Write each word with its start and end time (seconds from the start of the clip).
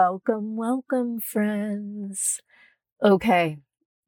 Welcome, 0.00 0.54
welcome, 0.54 1.18
friends. 1.18 2.40
Okay, 3.02 3.58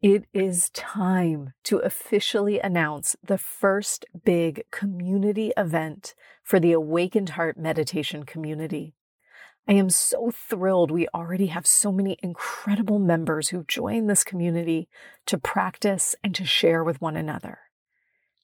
it 0.01 0.23
is 0.33 0.71
time 0.71 1.53
to 1.65 1.79
officially 1.79 2.61
announce 2.61 3.17
the 3.25 3.37
first 3.37 4.07
big 4.25 4.63
community 4.71 5.53
event 5.57 6.15
for 6.45 6.61
the 6.61 6.71
Awakened 6.71 7.31
Heart 7.31 7.59
Meditation 7.59 8.23
community. 8.23 8.95
I 9.67 9.73
am 9.73 9.91
so 9.91 10.31
thrilled 10.31 10.93
we 10.93 11.09
already 11.09 11.47
have 11.47 11.67
so 11.67 11.91
many 11.91 12.17
incredible 12.23 13.01
members 13.01 13.49
who 13.49 13.65
join 13.65 14.07
this 14.07 14.23
community 14.23 14.89
to 15.27 15.39
practice 15.39 16.15
and 16.23 16.37
to 16.37 16.45
share 16.45 16.85
with 16.85 17.01
one 17.01 17.17
another. 17.17 17.59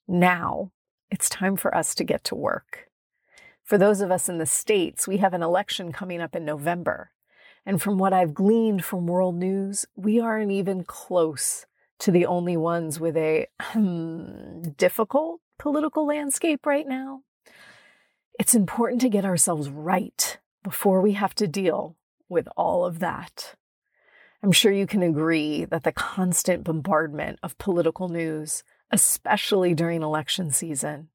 Now 0.08 0.72
it's 1.12 1.28
time 1.28 1.54
for 1.54 1.72
us 1.72 1.94
to 1.94 2.02
get 2.02 2.24
to 2.24 2.34
work. 2.34 2.88
For 3.62 3.78
those 3.78 4.00
of 4.00 4.10
us 4.10 4.28
in 4.28 4.38
the 4.38 4.46
States, 4.46 5.06
we 5.06 5.18
have 5.18 5.32
an 5.32 5.44
election 5.44 5.92
coming 5.92 6.20
up 6.20 6.34
in 6.34 6.44
November. 6.44 7.12
And 7.66 7.82
from 7.82 7.98
what 7.98 8.12
I've 8.12 8.32
gleaned 8.32 8.84
from 8.84 9.08
world 9.08 9.34
news, 9.34 9.86
we 9.96 10.20
aren't 10.20 10.52
even 10.52 10.84
close 10.84 11.66
to 11.98 12.12
the 12.12 12.24
only 12.24 12.56
ones 12.56 13.00
with 13.00 13.16
a 13.16 13.48
hmm, 13.60 14.62
difficult 14.76 15.40
political 15.58 16.06
landscape 16.06 16.64
right 16.64 16.86
now. 16.86 17.22
It's 18.38 18.54
important 18.54 19.00
to 19.00 19.08
get 19.08 19.24
ourselves 19.24 19.68
right 19.68 20.38
before 20.62 21.00
we 21.00 21.12
have 21.12 21.34
to 21.36 21.48
deal 21.48 21.96
with 22.28 22.48
all 22.56 22.84
of 22.84 23.00
that. 23.00 23.54
I'm 24.42 24.52
sure 24.52 24.70
you 24.70 24.86
can 24.86 25.02
agree 25.02 25.64
that 25.64 25.82
the 25.82 25.92
constant 25.92 26.62
bombardment 26.62 27.40
of 27.42 27.58
political 27.58 28.08
news, 28.08 28.62
especially 28.92 29.74
during 29.74 30.02
election 30.02 30.52
season, 30.52 31.08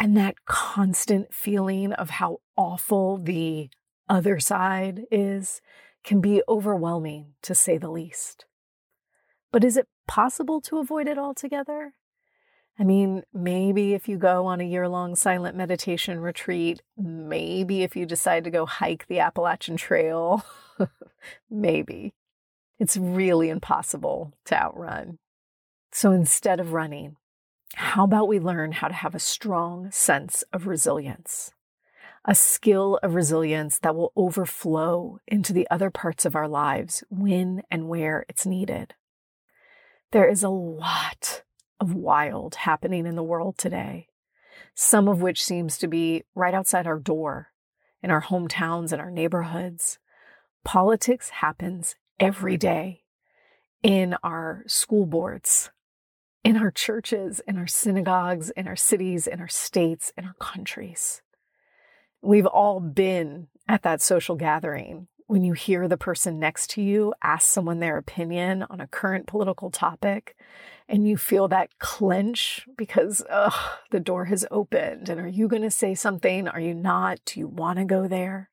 and 0.00 0.16
that 0.16 0.44
constant 0.44 1.32
feeling 1.32 1.92
of 1.92 2.10
how 2.10 2.40
awful 2.56 3.18
the 3.18 3.68
other 4.08 4.40
side 4.40 5.04
is 5.10 5.60
can 6.04 6.20
be 6.20 6.42
overwhelming 6.48 7.34
to 7.42 7.54
say 7.54 7.78
the 7.78 7.90
least. 7.90 8.44
But 9.50 9.64
is 9.64 9.76
it 9.76 9.88
possible 10.06 10.60
to 10.62 10.78
avoid 10.78 11.08
it 11.08 11.18
altogether? 11.18 11.94
I 12.78 12.82
mean, 12.82 13.22
maybe 13.32 13.94
if 13.94 14.08
you 14.08 14.18
go 14.18 14.46
on 14.46 14.60
a 14.60 14.64
year 14.64 14.88
long 14.88 15.14
silent 15.14 15.56
meditation 15.56 16.20
retreat, 16.20 16.82
maybe 16.96 17.82
if 17.82 17.94
you 17.94 18.04
decide 18.04 18.44
to 18.44 18.50
go 18.50 18.66
hike 18.66 19.06
the 19.06 19.20
Appalachian 19.20 19.76
Trail, 19.76 20.44
maybe. 21.50 22.14
It's 22.80 22.96
really 22.96 23.48
impossible 23.48 24.34
to 24.46 24.60
outrun. 24.60 25.18
So 25.92 26.10
instead 26.10 26.58
of 26.58 26.72
running, 26.72 27.16
how 27.76 28.04
about 28.04 28.26
we 28.26 28.40
learn 28.40 28.72
how 28.72 28.88
to 28.88 28.94
have 28.94 29.14
a 29.14 29.20
strong 29.20 29.92
sense 29.92 30.42
of 30.52 30.66
resilience? 30.66 31.53
A 32.26 32.34
skill 32.34 32.98
of 33.02 33.14
resilience 33.14 33.78
that 33.80 33.94
will 33.94 34.12
overflow 34.16 35.18
into 35.26 35.52
the 35.52 35.68
other 35.70 35.90
parts 35.90 36.24
of 36.24 36.34
our 36.34 36.48
lives 36.48 37.04
when 37.10 37.62
and 37.70 37.86
where 37.86 38.24
it's 38.30 38.46
needed. 38.46 38.94
There 40.10 40.26
is 40.26 40.42
a 40.42 40.48
lot 40.48 41.42
of 41.80 41.92
wild 41.92 42.54
happening 42.54 43.04
in 43.04 43.14
the 43.14 43.22
world 43.22 43.58
today, 43.58 44.08
some 44.74 45.06
of 45.06 45.20
which 45.20 45.44
seems 45.44 45.76
to 45.78 45.86
be 45.86 46.24
right 46.34 46.54
outside 46.54 46.86
our 46.86 46.98
door, 46.98 47.48
in 48.02 48.10
our 48.10 48.22
hometowns 48.22 48.92
and 48.92 49.02
our 49.02 49.10
neighborhoods. 49.10 49.98
Politics 50.64 51.28
happens 51.28 51.94
every 52.18 52.56
day 52.56 53.02
in 53.82 54.16
our 54.22 54.64
school 54.66 55.04
boards, 55.04 55.70
in 56.42 56.56
our 56.56 56.70
churches, 56.70 57.42
in 57.46 57.58
our 57.58 57.66
synagogues, 57.66 58.48
in 58.50 58.66
our 58.66 58.76
cities, 58.76 59.26
in 59.26 59.40
our 59.40 59.48
states, 59.48 60.10
in 60.16 60.24
our 60.24 60.36
countries. 60.40 61.20
We've 62.24 62.46
all 62.46 62.80
been 62.80 63.48
at 63.68 63.82
that 63.82 64.00
social 64.00 64.34
gathering 64.34 65.08
when 65.26 65.44
you 65.44 65.52
hear 65.52 65.88
the 65.88 65.98
person 65.98 66.38
next 66.38 66.70
to 66.70 66.80
you 66.80 67.12
ask 67.22 67.46
someone 67.46 67.80
their 67.80 67.98
opinion 67.98 68.64
on 68.70 68.80
a 68.80 68.86
current 68.86 69.26
political 69.26 69.70
topic 69.70 70.34
and 70.88 71.06
you 71.06 71.18
feel 71.18 71.48
that 71.48 71.78
clench 71.78 72.66
because 72.78 73.22
ugh, 73.28 73.78
the 73.90 74.00
door 74.00 74.24
has 74.26 74.46
opened. 74.50 75.10
And 75.10 75.20
are 75.20 75.28
you 75.28 75.48
going 75.48 75.62
to 75.62 75.70
say 75.70 75.94
something? 75.94 76.48
Are 76.48 76.60
you 76.60 76.72
not? 76.72 77.20
Do 77.26 77.40
you 77.40 77.46
want 77.46 77.78
to 77.78 77.84
go 77.84 78.08
there? 78.08 78.48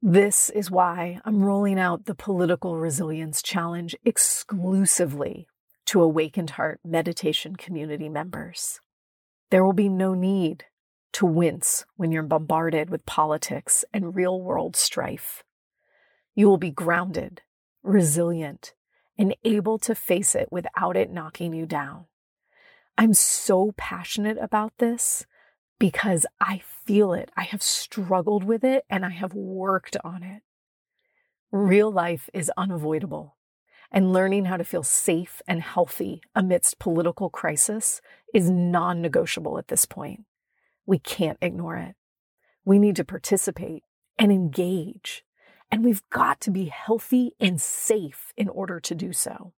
This 0.00 0.48
is 0.48 0.70
why 0.70 1.20
I'm 1.26 1.42
rolling 1.42 1.78
out 1.78 2.06
the 2.06 2.14
Political 2.14 2.76
Resilience 2.76 3.42
Challenge 3.42 3.94
exclusively 4.02 5.46
to 5.86 6.00
Awakened 6.00 6.50
Heart 6.50 6.80
meditation 6.84 7.56
community 7.56 8.08
members. 8.08 8.80
There 9.50 9.62
will 9.62 9.74
be 9.74 9.90
no 9.90 10.14
need 10.14 10.64
to 11.12 11.26
wince 11.26 11.84
when 11.96 12.10
you're 12.10 12.22
bombarded 12.22 12.90
with 12.90 13.06
politics 13.06 13.84
and 13.92 14.14
real 14.14 14.40
world 14.40 14.76
strife. 14.76 15.44
You 16.34 16.48
will 16.48 16.58
be 16.58 16.70
grounded, 16.70 17.42
resilient, 17.82 18.74
and 19.18 19.36
able 19.44 19.78
to 19.80 19.94
face 19.94 20.34
it 20.34 20.48
without 20.50 20.96
it 20.96 21.10
knocking 21.10 21.52
you 21.52 21.66
down. 21.66 22.06
I'm 22.96 23.14
so 23.14 23.72
passionate 23.76 24.38
about 24.40 24.72
this 24.78 25.26
because 25.78 26.26
I 26.40 26.62
feel 26.84 27.12
it. 27.12 27.30
I 27.36 27.42
have 27.42 27.62
struggled 27.62 28.44
with 28.44 28.64
it 28.64 28.84
and 28.88 29.04
I 29.04 29.10
have 29.10 29.34
worked 29.34 29.96
on 30.04 30.22
it. 30.22 30.42
Real 31.50 31.90
life 31.90 32.30
is 32.32 32.50
unavoidable, 32.56 33.36
and 33.90 34.12
learning 34.12 34.46
how 34.46 34.56
to 34.56 34.64
feel 34.64 34.82
safe 34.82 35.42
and 35.46 35.60
healthy 35.60 36.22
amidst 36.34 36.78
political 36.78 37.28
crisis 37.28 38.00
is 38.32 38.48
non 38.48 39.02
negotiable 39.02 39.58
at 39.58 39.68
this 39.68 39.84
point. 39.84 40.24
We 40.86 40.98
can't 40.98 41.38
ignore 41.40 41.76
it. 41.76 41.94
We 42.64 42.78
need 42.78 42.96
to 42.96 43.04
participate 43.04 43.82
and 44.18 44.30
engage 44.30 45.24
and 45.72 45.82
we've 45.82 46.02
got 46.10 46.38
to 46.42 46.50
be 46.50 46.66
healthy 46.66 47.32
and 47.40 47.58
safe 47.58 48.34
in 48.36 48.50
order 48.50 48.78
to 48.78 48.94
do 48.94 49.14
so. 49.14 49.54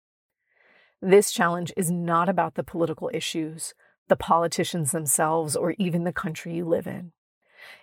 This 1.02 1.32
challenge 1.32 1.74
is 1.76 1.90
not 1.90 2.30
about 2.30 2.54
the 2.54 2.64
political 2.64 3.10
issues, 3.12 3.74
the 4.10 4.16
politicians 4.16 4.92
themselves, 4.92 5.56
or 5.56 5.72
even 5.80 6.04
the 6.04 6.14
country 6.14 6.54
you 6.54 6.66
live 6.66 6.86
in. 6.86 7.14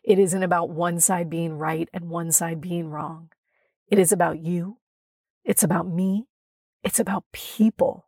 It 0.04 0.20
isn't 0.20 0.44
about 0.44 0.70
one 0.70 1.00
side 1.00 1.28
being 1.28 1.54
right 1.54 1.88
and 1.92 2.08
one 2.08 2.30
side 2.30 2.60
being 2.60 2.88
wrong. 2.88 3.30
It 3.88 3.98
is 3.98 4.12
about 4.12 4.38
you. 4.38 4.78
It's 5.44 5.64
about 5.64 5.88
me. 5.88 6.28
It's 6.84 7.00
about 7.00 7.24
people. 7.32 8.06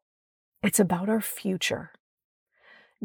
It's 0.62 0.78
about 0.78 1.08
our 1.08 1.20
future. 1.20 1.90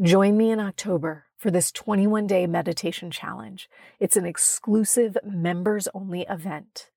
Join 0.00 0.36
me 0.36 0.52
in 0.52 0.60
October 0.60 1.24
for 1.36 1.50
this 1.50 1.72
21 1.72 2.28
day 2.28 2.46
meditation 2.46 3.10
challenge. 3.10 3.68
It's 3.98 4.16
an 4.16 4.26
exclusive 4.26 5.16
members 5.24 5.88
only 5.92 6.24
event. 6.30 6.90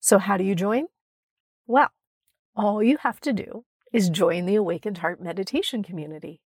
So, 0.00 0.18
how 0.18 0.36
do 0.36 0.42
you 0.42 0.56
join? 0.56 0.86
Well, 1.68 1.90
all 2.56 2.82
you 2.82 2.96
have 3.02 3.20
to 3.20 3.32
do 3.32 3.66
is 3.92 4.10
join 4.10 4.46
the 4.46 4.56
Awakened 4.56 4.98
Heart 4.98 5.22
Meditation 5.22 5.84
community. 5.84 6.40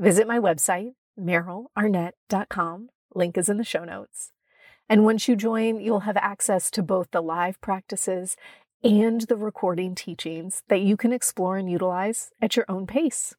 Visit 0.00 0.26
my 0.26 0.40
website, 0.40 0.94
merylarnett.com. 1.16 2.88
Link 3.14 3.38
is 3.38 3.48
in 3.48 3.56
the 3.56 3.62
show 3.62 3.84
notes. 3.84 4.32
And 4.88 5.04
once 5.04 5.28
you 5.28 5.36
join, 5.36 5.80
you'll 5.80 6.00
have 6.00 6.16
access 6.16 6.72
to 6.72 6.82
both 6.82 7.12
the 7.12 7.22
live 7.22 7.60
practices 7.60 8.36
and 8.82 9.20
the 9.20 9.36
recording 9.36 9.94
teachings 9.94 10.64
that 10.66 10.80
you 10.80 10.96
can 10.96 11.12
explore 11.12 11.56
and 11.56 11.70
utilize 11.70 12.32
at 12.42 12.56
your 12.56 12.64
own 12.68 12.88
pace. 12.88 13.36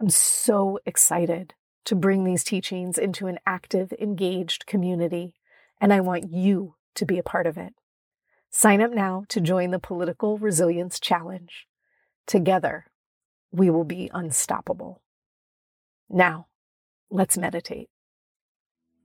I'm 0.00 0.08
so 0.08 0.78
excited 0.86 1.52
to 1.84 1.94
bring 1.94 2.24
these 2.24 2.42
teachings 2.42 2.96
into 2.96 3.26
an 3.26 3.38
active, 3.44 3.92
engaged 4.00 4.64
community, 4.64 5.34
and 5.78 5.92
I 5.92 6.00
want 6.00 6.32
you 6.32 6.76
to 6.94 7.04
be 7.04 7.18
a 7.18 7.22
part 7.22 7.46
of 7.46 7.58
it. 7.58 7.74
Sign 8.48 8.80
up 8.80 8.92
now 8.92 9.24
to 9.28 9.42
join 9.42 9.72
the 9.72 9.78
Political 9.78 10.38
Resilience 10.38 10.98
Challenge. 11.00 11.66
Together, 12.26 12.86
we 13.52 13.68
will 13.68 13.84
be 13.84 14.10
unstoppable. 14.14 15.02
Now, 16.08 16.46
let's 17.10 17.36
meditate. 17.36 17.90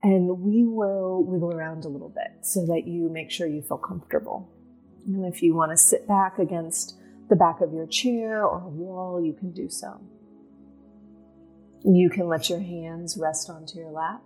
And 0.02 0.40
we 0.40 0.64
will 0.64 1.22
wiggle 1.22 1.52
around 1.52 1.84
a 1.84 1.88
little 1.88 2.08
bit 2.08 2.46
so 2.46 2.64
that 2.66 2.86
you 2.86 3.10
make 3.10 3.30
sure 3.30 3.46
you 3.46 3.60
feel 3.60 3.76
comfortable. 3.76 4.50
And 5.06 5.26
if 5.26 5.42
you 5.42 5.54
want 5.54 5.72
to 5.72 5.76
sit 5.76 6.08
back 6.08 6.38
against 6.38 6.96
the 7.28 7.36
back 7.36 7.60
of 7.60 7.74
your 7.74 7.86
chair 7.86 8.46
or 8.46 8.62
a 8.62 8.68
wall, 8.68 9.22
you 9.22 9.34
can 9.34 9.52
do 9.52 9.68
so. 9.68 10.00
You 11.88 12.10
can 12.10 12.26
let 12.26 12.50
your 12.50 12.58
hands 12.58 13.16
rest 13.16 13.48
onto 13.48 13.78
your 13.78 13.90
lap. 13.90 14.20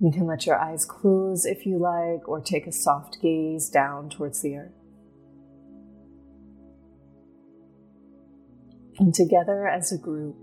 You 0.00 0.12
can 0.12 0.26
let 0.26 0.46
your 0.46 0.56
eyes 0.56 0.84
close 0.84 1.44
if 1.44 1.66
you 1.66 1.78
like, 1.78 2.28
or 2.28 2.40
take 2.40 2.68
a 2.68 2.72
soft 2.72 3.18
gaze 3.20 3.68
down 3.68 4.08
towards 4.08 4.40
the 4.40 4.56
earth. 4.56 4.72
And 9.00 9.12
together 9.12 9.66
as 9.66 9.90
a 9.90 9.98
group, 9.98 10.36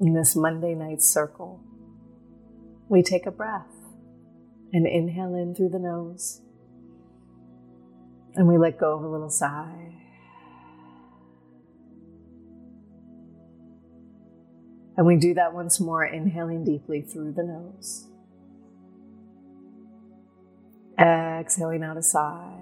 in 0.00 0.12
this 0.12 0.36
Monday 0.36 0.74
night 0.74 1.00
circle, 1.00 1.60
we 2.90 3.02
take 3.02 3.24
a 3.24 3.30
breath 3.30 3.72
and 4.74 4.86
inhale 4.86 5.34
in 5.34 5.54
through 5.54 5.70
the 5.70 5.78
nose. 5.78 6.42
And 8.34 8.46
we 8.46 8.58
let 8.58 8.78
go 8.78 8.96
of 8.96 9.02
a 9.02 9.08
little 9.08 9.30
sigh. 9.30 10.01
And 14.96 15.06
we 15.06 15.16
do 15.16 15.34
that 15.34 15.54
once 15.54 15.80
more, 15.80 16.04
inhaling 16.04 16.64
deeply 16.64 17.00
through 17.00 17.32
the 17.32 17.42
nose. 17.42 18.08
Exhaling 20.98 21.82
out 21.82 21.96
a 21.96 22.02
sigh. 22.02 22.58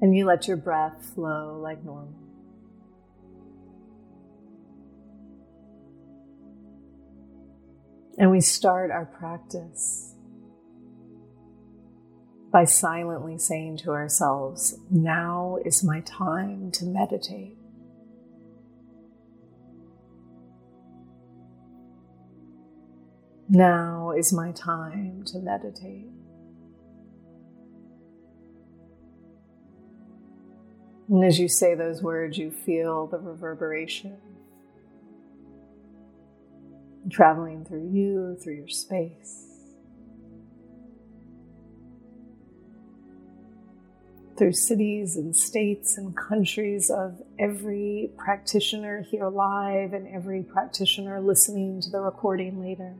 And 0.00 0.16
you 0.16 0.26
let 0.26 0.48
your 0.48 0.56
breath 0.56 1.12
flow 1.14 1.58
like 1.62 1.84
normal. 1.84 2.14
And 8.18 8.30
we 8.30 8.40
start 8.40 8.90
our 8.90 9.04
practice 9.04 10.15
by 12.50 12.64
silently 12.64 13.38
saying 13.38 13.78
to 13.78 13.90
ourselves, 13.90 14.78
Now 14.90 15.58
is 15.64 15.84
my 15.84 16.00
time 16.00 16.70
to 16.72 16.84
meditate. 16.84 17.56
Now 23.48 24.12
is 24.16 24.32
my 24.32 24.52
time 24.52 25.22
to 25.26 25.38
meditate. 25.38 26.10
And 31.08 31.24
as 31.24 31.38
you 31.38 31.48
say 31.48 31.74
those 31.74 32.02
words, 32.02 32.36
you 32.36 32.50
feel 32.50 33.06
the 33.06 33.18
reverberation 33.18 34.16
traveling 37.10 37.64
through 37.64 37.88
you, 37.92 38.36
through 38.42 38.54
your 38.54 38.68
space. 38.68 39.45
Through 44.36 44.52
cities 44.52 45.16
and 45.16 45.34
states 45.34 45.96
and 45.96 46.14
countries 46.14 46.90
of 46.90 47.22
every 47.38 48.10
practitioner 48.18 49.02
here 49.10 49.28
live 49.28 49.94
and 49.94 50.06
every 50.08 50.42
practitioner 50.42 51.20
listening 51.20 51.80
to 51.80 51.90
the 51.90 52.00
recording 52.00 52.60
later. 52.60 52.94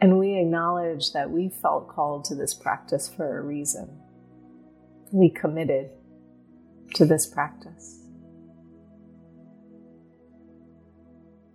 And 0.00 0.18
we 0.18 0.38
acknowledge 0.38 1.12
that 1.12 1.30
we 1.30 1.48
felt 1.48 1.88
called 1.88 2.24
to 2.26 2.34
this 2.34 2.52
practice 2.52 3.08
for 3.08 3.38
a 3.38 3.42
reason. 3.42 3.88
We 5.12 5.30
committed 5.30 5.90
to 6.94 7.06
this 7.06 7.26
practice. 7.26 8.02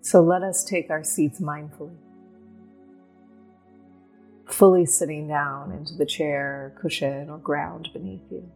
So 0.01 0.21
let 0.21 0.43
us 0.43 0.63
take 0.63 0.89
our 0.89 1.03
seats 1.03 1.39
mindfully, 1.39 1.95
fully 4.53 4.85
sitting 4.85 5.27
down 5.27 5.71
into 5.71 5.95
the 5.95 6.05
chair, 6.05 6.75
cushion, 6.81 7.29
or 7.29 7.37
ground 7.37 7.89
beneath 7.93 8.21
you. 8.29 8.51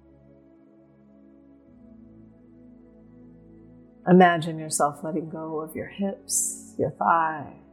Imagine 4.08 4.60
yourself 4.60 5.04
letting 5.04 5.30
go 5.30 5.62
of 5.62 5.76
your 5.76 5.88
hips, 5.88 6.76
your 6.78 6.92
thighs 6.92 7.66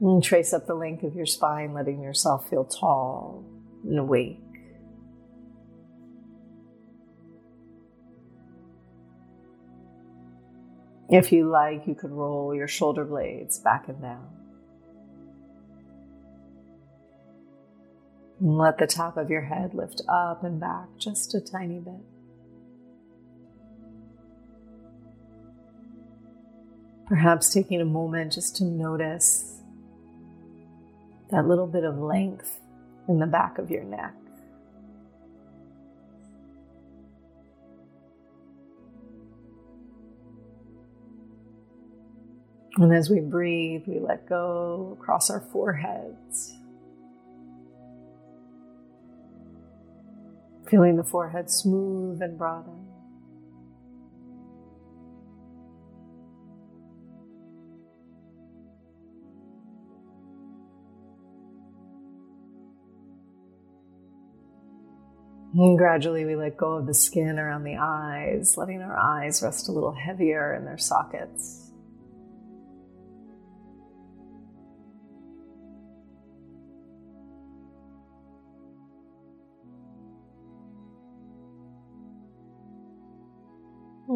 And 0.00 0.24
trace 0.24 0.54
up 0.54 0.66
the 0.66 0.74
length 0.74 1.02
of 1.02 1.14
your 1.14 1.26
spine, 1.26 1.74
letting 1.74 2.00
yourself 2.02 2.48
feel 2.48 2.64
tall 2.64 3.44
and 3.84 3.98
awake. 3.98 4.40
If 11.10 11.32
you 11.32 11.48
like, 11.48 11.88
you 11.88 11.96
could 11.96 12.12
roll 12.12 12.54
your 12.54 12.68
shoulder 12.68 13.04
blades 13.04 13.58
back 13.58 13.88
and 13.88 14.00
down. 14.00 14.28
And 18.38 18.56
let 18.56 18.78
the 18.78 18.86
top 18.86 19.16
of 19.16 19.28
your 19.28 19.42
head 19.42 19.74
lift 19.74 20.02
up 20.08 20.44
and 20.44 20.60
back 20.60 20.86
just 20.98 21.34
a 21.34 21.40
tiny 21.40 21.80
bit. 21.80 21.94
Perhaps 27.08 27.52
taking 27.52 27.80
a 27.80 27.84
moment 27.84 28.32
just 28.32 28.54
to 28.58 28.64
notice 28.64 29.60
that 31.32 31.48
little 31.48 31.66
bit 31.66 31.82
of 31.82 31.98
length 31.98 32.60
in 33.08 33.18
the 33.18 33.26
back 33.26 33.58
of 33.58 33.68
your 33.68 33.82
neck. 33.82 34.14
And 42.76 42.94
as 42.94 43.10
we 43.10 43.20
breathe, 43.20 43.82
we 43.86 43.98
let 43.98 44.28
go 44.28 44.96
across 44.98 45.28
our 45.28 45.40
foreheads. 45.40 46.54
Feeling 50.68 50.96
the 50.96 51.04
forehead 51.04 51.50
smooth 51.50 52.22
and 52.22 52.38
broaden. 52.38 52.86
And 65.52 65.76
gradually, 65.76 66.24
we 66.24 66.36
let 66.36 66.56
go 66.56 66.74
of 66.74 66.86
the 66.86 66.94
skin 66.94 67.36
around 67.36 67.64
the 67.64 67.76
eyes, 67.76 68.56
letting 68.56 68.80
our 68.80 68.96
eyes 68.96 69.42
rest 69.42 69.68
a 69.68 69.72
little 69.72 69.92
heavier 69.92 70.54
in 70.54 70.64
their 70.64 70.78
sockets. 70.78 71.59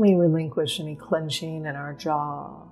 We 0.04 0.12
relinquish 0.16 0.80
any 0.80 0.96
clenching 0.96 1.64
in 1.64 1.76
our 1.76 1.94
jaw, 1.94 2.66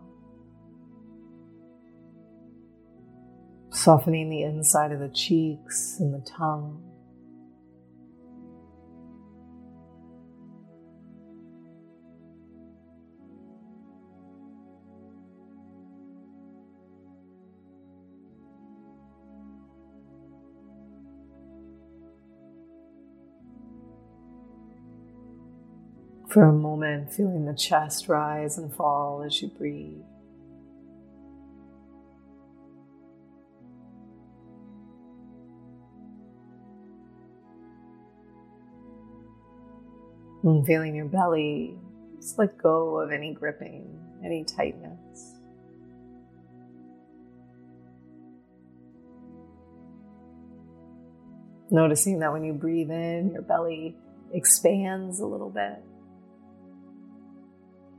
softening 3.70 4.28
the 4.28 4.42
inside 4.42 4.92
of 4.92 5.00
the 5.00 5.08
cheeks 5.08 5.96
and 5.98 6.12
the 6.12 6.20
tongue. 6.28 6.91
For 26.32 26.44
a 26.44 26.52
moment, 26.52 27.12
feeling 27.12 27.44
the 27.44 27.52
chest 27.52 28.08
rise 28.08 28.56
and 28.56 28.74
fall 28.74 29.22
as 29.22 29.42
you 29.42 29.48
breathe. 29.48 30.00
And 40.42 40.64
feeling 40.64 40.94
your 40.94 41.04
belly, 41.04 41.76
just 42.16 42.38
let 42.38 42.56
go 42.56 42.98
of 42.98 43.12
any 43.12 43.34
gripping, 43.34 44.00
any 44.24 44.42
tightness. 44.44 45.34
Noticing 51.70 52.20
that 52.20 52.32
when 52.32 52.42
you 52.42 52.54
breathe 52.54 52.90
in, 52.90 53.32
your 53.32 53.42
belly 53.42 53.94
expands 54.32 55.20
a 55.20 55.26
little 55.26 55.50
bit. 55.50 55.84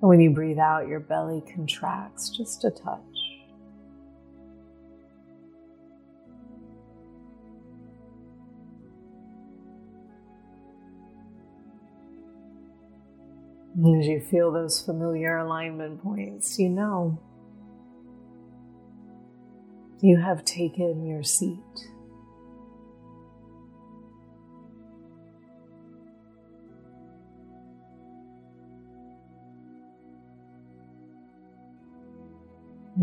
When 0.07 0.19
you 0.19 0.29
breathe 0.29 0.59
out, 0.59 0.85
your 0.87 0.99
belly 0.99 1.41
contracts 1.55 2.29
just 2.29 2.65
a 2.65 2.69
touch. 2.69 2.99
And 13.75 14.01
As 14.01 14.07
you 14.07 14.19
feel 14.19 14.51
those 14.51 14.81
familiar 14.81 15.37
alignment 15.37 16.03
points, 16.03 16.59
you 16.59 16.67
know 16.67 17.17
you 20.01 20.17
have 20.17 20.43
taken 20.43 21.05
your 21.05 21.23
seat. 21.23 21.57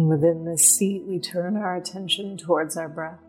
And 0.01 0.09
within 0.09 0.47
this 0.47 0.63
seat, 0.79 1.03
we 1.07 1.21
turn 1.21 1.59
our 1.59 1.77
attention 1.77 2.39
towards 2.39 2.75
our 2.79 2.89
breath. 2.89 3.21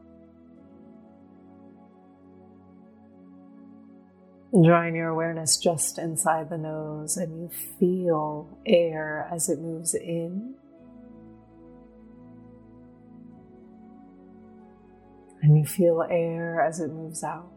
Drawing 4.53 4.95
your 4.95 5.09
awareness 5.09 5.57
just 5.57 5.97
inside 5.97 6.49
the 6.49 6.57
nose, 6.57 7.17
and 7.17 7.41
you 7.41 7.49
feel 7.77 8.57
air 8.65 9.27
as 9.29 9.49
it 9.49 9.59
moves 9.59 9.93
in. 9.93 10.55
And 15.41 15.57
you 15.57 15.65
feel 15.65 16.07
air 16.09 16.61
as 16.61 16.79
it 16.79 16.89
moves 16.89 17.21
out. 17.21 17.51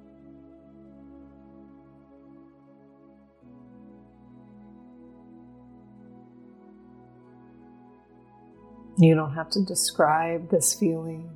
You 9.04 9.14
don't 9.14 9.34
have 9.34 9.50
to 9.50 9.62
describe 9.62 10.48
this 10.50 10.72
feeling. 10.72 11.30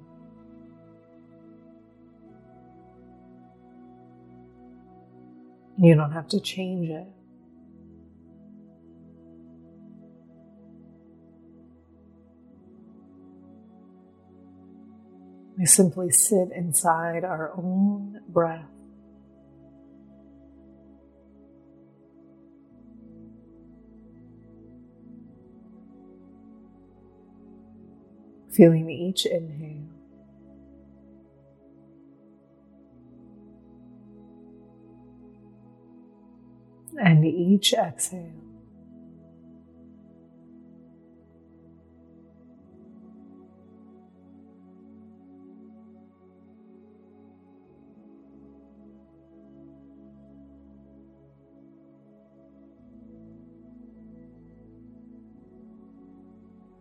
You 5.77 5.95
don't 5.95 6.13
have 6.13 6.29
to 6.29 6.41
change 6.41 6.89
it. 6.89 7.07
We 15.59 15.67
simply 15.67 16.11
sit 16.11 16.49
inside 16.57 17.23
our 17.23 17.53
own 17.55 18.23
breath. 18.31 18.78
Feeling 28.51 28.91
each 28.91 29.27
inhale 29.27 29.89
and 37.01 37.25
each 37.25 37.73
exhale. 37.73 38.33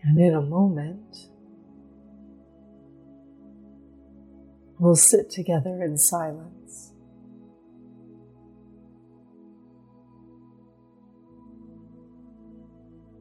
And 0.03 0.17
in 0.19 0.33
a 0.33 0.41
moment, 0.41 1.29
we'll 4.79 4.95
sit 4.95 5.29
together 5.29 5.83
in 5.83 5.97
silence. 5.97 6.91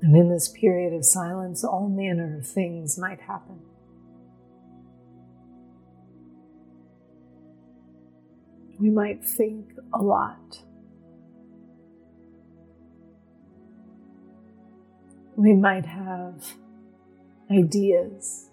And 0.02 0.14
in 0.14 0.28
this 0.28 0.48
period 0.48 0.92
of 0.92 1.04
silence, 1.04 1.64
all 1.64 1.88
manner 1.88 2.38
of 2.38 2.46
things 2.46 2.96
might 2.96 3.20
happen. 3.20 3.60
We 8.78 8.90
might 8.90 9.24
think 9.24 9.72
a 9.92 10.02
lot. 10.02 10.62
We 15.34 15.54
might 15.54 15.86
have 15.86 16.52
ideas, 17.50 18.48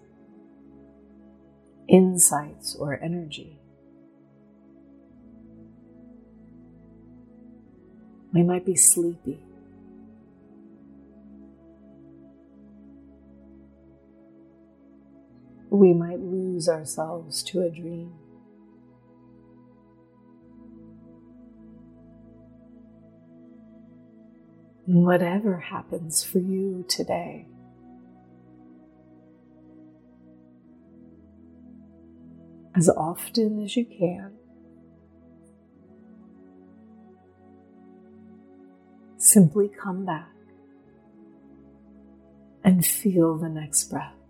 insights, 1.88 2.74
or 2.74 2.98
energy. 3.02 3.58
We 8.32 8.42
might 8.42 8.64
be 8.66 8.76
sleepy. 8.76 9.40
we 15.74 15.92
might 15.92 16.20
lose 16.20 16.68
ourselves 16.68 17.42
to 17.42 17.60
a 17.60 17.68
dream. 17.68 18.12
Whatever 24.86 25.58
happens 25.58 26.22
for 26.22 26.38
you 26.38 26.84
today, 26.88 27.48
as 32.76 32.88
often 32.88 33.62
as 33.62 33.76
you 33.76 33.84
can, 33.84 34.32
simply 39.16 39.68
come 39.68 40.04
back 40.04 40.30
and 42.64 42.84
feel 42.84 43.36
the 43.36 43.48
next 43.48 43.84
breath. 43.84 44.23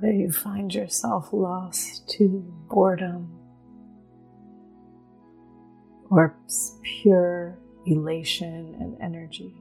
Whether 0.00 0.12
you 0.12 0.30
find 0.30 0.72
yourself 0.72 1.28
lost 1.32 2.08
to 2.08 2.28
boredom 2.68 3.28
or 6.10 6.36
pure 6.82 7.58
elation 7.86 8.76
and 8.80 8.96
energy. 9.02 9.54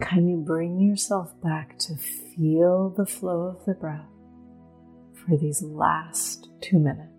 Can 0.00 0.28
you 0.28 0.38
bring 0.38 0.80
yourself 0.80 1.32
back 1.42 1.78
to 1.80 1.96
feel 1.96 2.90
the 2.90 3.06
flow 3.06 3.42
of 3.42 3.64
the 3.64 3.74
breath 3.74 4.08
for 5.14 5.36
these 5.36 5.62
last 5.62 6.48
two 6.60 6.78
minutes? 6.78 7.09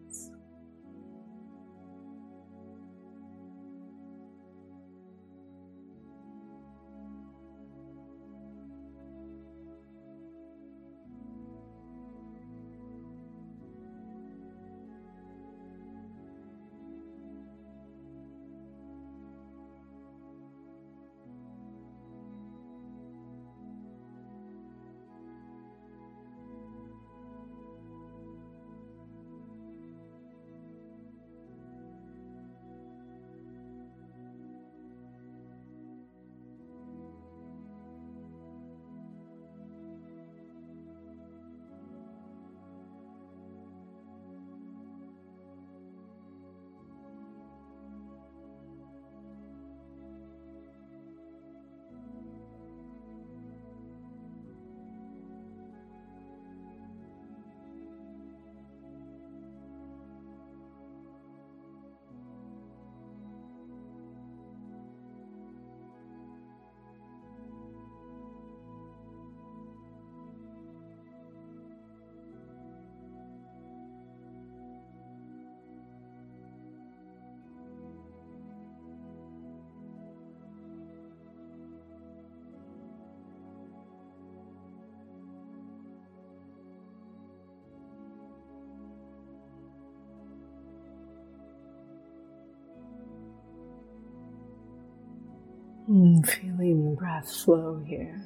Mm, 95.91 96.25
feeling 96.25 96.85
the 96.85 96.95
breath 96.95 97.29
flow 97.29 97.83
here. 97.85 98.23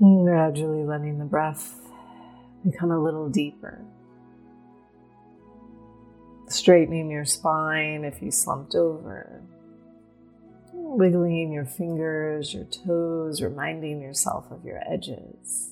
And 0.00 0.26
gradually 0.26 0.82
letting 0.82 1.20
the 1.20 1.24
breath 1.24 1.78
become 2.64 2.90
a 2.90 2.98
little 2.98 3.28
deeper. 3.28 3.84
Straightening 6.48 7.12
your 7.12 7.24
spine 7.24 8.02
if 8.02 8.20
you 8.20 8.32
slumped 8.32 8.74
over. 8.74 9.40
Wiggling 10.72 11.52
your 11.52 11.64
fingers, 11.64 12.52
your 12.52 12.64
toes, 12.64 13.40
reminding 13.40 14.02
yourself 14.02 14.50
of 14.50 14.64
your 14.64 14.82
edges. 14.84 15.70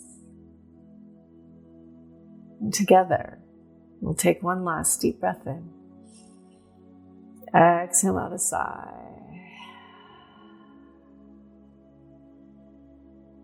And 2.61 2.73
together, 2.73 3.41
we'll 4.01 4.15
take 4.15 4.41
one 4.41 4.65
last 4.65 5.01
deep 5.01 5.19
breath 5.19 5.45
in. 5.47 5.80
Exhale 7.55 8.19
out 8.19 8.33
a 8.33 8.39
sigh. 8.39 8.95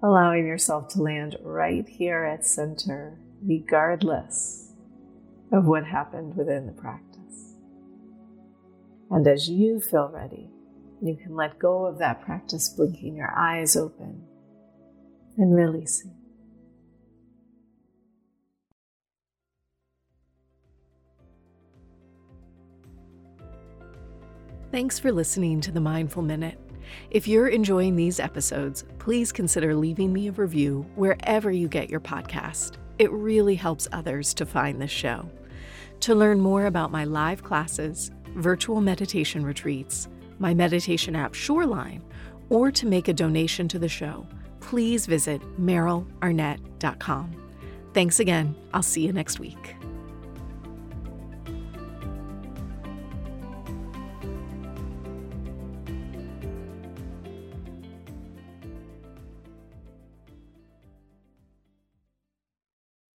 Allowing 0.02 0.46
yourself 0.46 0.88
to 0.88 1.02
land 1.02 1.36
right 1.42 1.88
here 1.88 2.24
at 2.24 2.46
center, 2.46 3.18
regardless 3.42 4.72
of 5.52 5.66
what 5.66 5.84
happened 5.84 6.36
within 6.36 6.66
the 6.66 6.72
practice. 6.72 7.54
And 9.10 9.26
as 9.26 9.48
you 9.48 9.80
feel 9.80 10.08
ready, 10.12 10.50
you 11.00 11.16
can 11.16 11.34
let 11.34 11.58
go 11.58 11.86
of 11.86 11.98
that 11.98 12.22
practice, 12.22 12.68
blinking 12.68 13.16
your 13.16 13.32
eyes 13.36 13.76
open 13.76 14.22
and 15.36 15.54
releasing. 15.54 16.14
Thanks 24.72 24.98
for 24.98 25.12
listening 25.12 25.60
to 25.60 25.70
the 25.70 25.80
Mindful 25.80 26.22
Minute. 26.22 26.58
If 27.10 27.28
you're 27.28 27.48
enjoying 27.48 27.94
these 27.94 28.18
episodes, 28.18 28.84
please 28.98 29.30
consider 29.30 29.74
leaving 29.74 30.12
me 30.12 30.28
a 30.28 30.32
review 30.32 30.84
wherever 30.96 31.50
you 31.52 31.68
get 31.68 31.88
your 31.88 32.00
podcast. 32.00 32.72
It 32.98 33.10
really 33.12 33.54
helps 33.54 33.86
others 33.92 34.34
to 34.34 34.44
find 34.44 34.82
this 34.82 34.90
show. 34.90 35.30
To 36.00 36.14
learn 36.14 36.40
more 36.40 36.66
about 36.66 36.90
my 36.90 37.04
live 37.04 37.44
classes, 37.44 38.10
virtual 38.34 38.80
meditation 38.80 39.46
retreats, 39.46 40.08
my 40.38 40.52
meditation 40.52 41.14
app 41.14 41.32
Shoreline, 41.32 42.02
or 42.48 42.70
to 42.72 42.86
make 42.86 43.08
a 43.08 43.14
donation 43.14 43.68
to 43.68 43.78
the 43.78 43.88
show, 43.88 44.26
please 44.60 45.06
visit 45.06 45.40
merylarnett.com. 45.60 47.36
Thanks 47.94 48.20
again. 48.20 48.54
I'll 48.74 48.82
see 48.82 49.06
you 49.06 49.12
next 49.12 49.38
week. 49.38 49.76